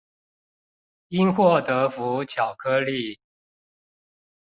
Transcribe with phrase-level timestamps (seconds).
[1.09, 3.19] 因禍得福巧克力